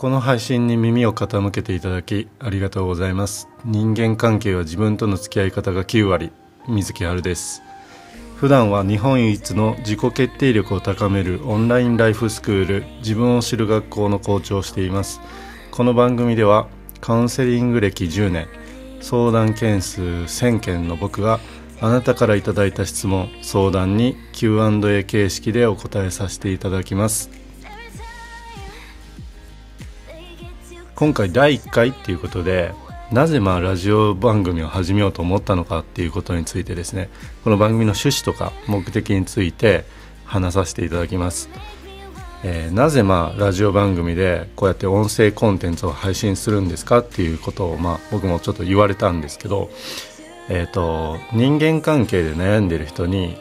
[0.00, 3.48] この配信に耳を傾けていただきありがとうございます。
[3.66, 6.32] 人間関係は自分との付き合い方が9割
[6.66, 7.60] 水木春です。
[8.36, 15.20] 普段は日本唯一の自己決定力を高めるオンラインライフスクール自分を知る学校の校長をしています。
[15.70, 16.66] この番組では
[17.02, 18.48] カウンセリング歴10年
[19.02, 21.40] 相談件数1000件の僕が
[21.82, 27.39] あなたからいただいた質問相談に Q&A 形式でお答えさせていただきます。
[31.00, 32.74] 今回第1回っていうことで
[33.10, 37.08] なぜまあラジオ番組を始めようと思ったのかっていうことについてですね
[37.42, 39.86] この番組の趣旨とか目的について
[40.26, 41.48] 話させていただきます、
[42.44, 49.70] えー、なぜまあラジオ番組でこうやって音声コンテンツを配信するんですかっていうことをまあ僕もちょっと言われたんですけど
[50.52, 53.36] えーと、人間関係で悩んでる人に、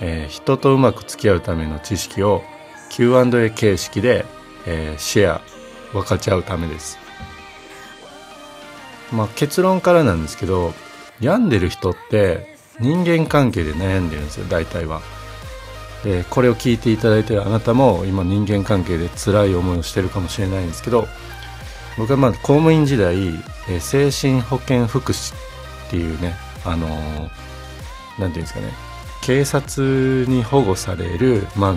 [0.00, 2.42] えー、人とうまく付き合うための知識を
[2.90, 4.24] Q&A 形式で、
[4.64, 5.40] え、シェア
[5.94, 6.98] 分かち合うためです。
[9.12, 10.74] まあ、結論からなんですけど
[11.20, 15.00] 病んでる人って人間関係で悩んでるんですよ大体は。
[16.02, 21.06] でこれを聞いていただいてるあなたも今人間関係で辛い思いをしてるかもしれないんですけど
[21.96, 23.16] 僕はまあ公務員時代、
[23.70, 25.34] え、精神保健福祉
[25.86, 26.34] っていうね
[26.66, 27.30] あの何て
[28.18, 28.70] 言うんですかね
[29.22, 31.74] 警察に保護される、まあ、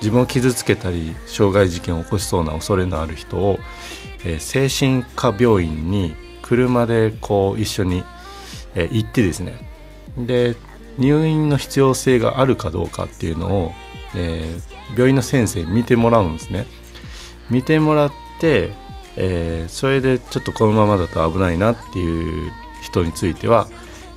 [0.00, 3.58] 自分を傷つけたり傷害事件を起こしそうな恐れのある人を、
[4.24, 8.04] えー、精神科病院に車でこう一緒に、
[8.74, 9.68] えー、行ってですね
[10.16, 10.56] で
[10.98, 13.72] 入院の必要性があるかどうかっていうのを、
[14.16, 16.66] えー、病院の先生に見てもらうんですね。
[17.50, 18.72] 見てもらって、
[19.16, 22.50] えー、それでちょっとこのままだと危ないなっていう
[22.82, 23.68] 人については、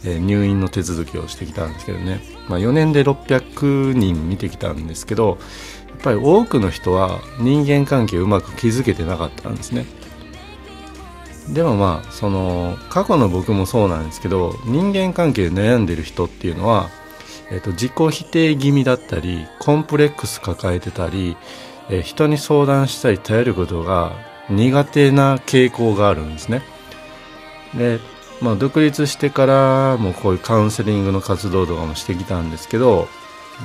[0.05, 5.37] え、入院の手続きをしてきたんですけどね、まあ、4年で600人見てきたんですけど
[5.89, 9.85] やっぱり多くの人は人間関係をうまく築けてなかったんですね。
[11.53, 16.89] でもまあその過去の僕もそうなんですけど人間関係で悩んでる人っていうのは、
[17.51, 21.35] えーと、自己否定気味だったりコンプレックス抱えてたり、
[21.89, 24.13] えー、人に相談したり頼ることが
[24.49, 26.61] 苦手な傾向があるんですね。
[27.75, 27.99] で
[28.41, 33.07] まあ、独立してからもこういうカウンセリングの活動とかもしてきたんですけど、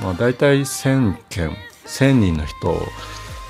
[0.03, 1.56] まあ、大体1,000件
[1.87, 2.78] 1,000人の人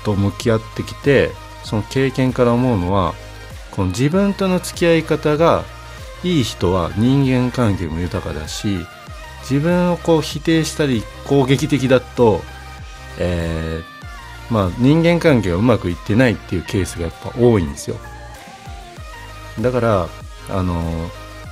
[0.05, 1.31] と向き合ってきて
[1.63, 3.13] その経験から思うのは
[3.71, 5.65] この自分との付き合い方が
[6.23, 8.77] いい人は人間関係も豊かだし
[9.41, 12.41] 自分をこう否定したり攻撃的だと、
[13.19, 17.97] えー、まあ、人間関係がうまくいってないっていうケースがやっぱ多いんですよ。
[19.61, 20.09] だから
[20.49, 20.83] あの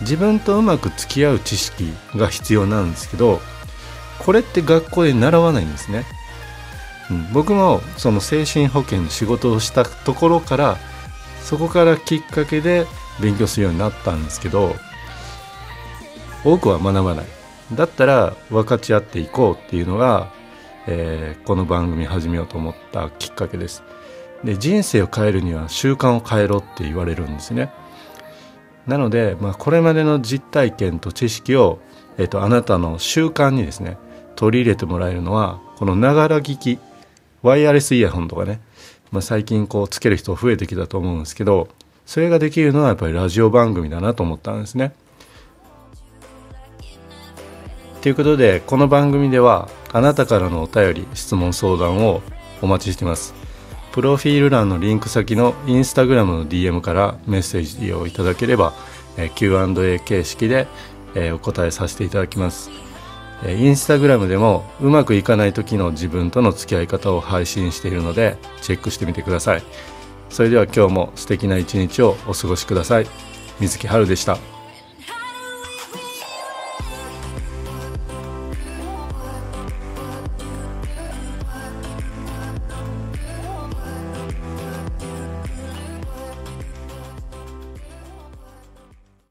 [0.01, 3.39] 自分とうまく付き合う知識が必要なんですけど
[4.19, 6.05] これって学校で習わないんですね、
[7.09, 10.77] うん、僕もその精神保健の仕事をしたところから
[11.41, 12.87] そこからきっかけで
[13.21, 14.75] 勉強するようになったんですけど
[16.43, 17.25] 多くは学ばない。
[17.73, 20.31] だったら分かち合っていこうっていうのが、
[20.85, 23.83] えー、この番組始めようと思ったきっかけです。
[24.43, 27.71] で人生を変えるには習慣を変えろって言われるんですね。
[28.87, 31.79] なので、まあ、これまでの実体験と知識を、
[32.17, 33.97] えーと、あなたの習慣にですね
[34.35, 36.79] 取り入れてもらえるのはこのながら聞き
[37.41, 38.59] ワイヤレスイヤホンとかね、
[39.11, 41.69] まあ、最近こうつける人増えてきたと思うんですけど
[42.05, 44.93] それができるのはやっぱりラジオ番組だなと思ったんですね。
[48.01, 52.21] ということでこの番組ではあなたからのお便り質問相談を
[52.61, 53.44] お待ちしています。
[53.95, 58.73] プロフィール欄のリンク先のインスタグラムの DM からメッセージをいただければ、
[59.15, 60.67] え Q&A 形式で、
[61.15, 62.69] えお答えさせていただきます。
[63.47, 69.63] インスタグラムでもうまくいかない時の自分との付き合い方を配信しているのでチェックしてみてください。
[70.29, 73.07] それでは今日も素敵な一日をお過ごしください。
[73.61, 74.54] 水木春でした。